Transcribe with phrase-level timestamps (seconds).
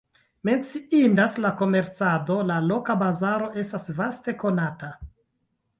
[0.47, 4.93] Menciindas la komercado, la loka bazaro estas vaste konata.